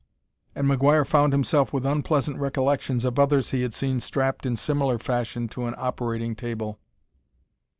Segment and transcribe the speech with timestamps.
[0.55, 4.97] And McGuire found himself with unpleasant recollections of others he had seen strapped in similar
[4.97, 6.79] fashion to an operating table.